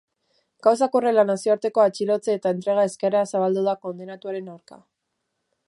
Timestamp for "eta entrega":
2.39-2.85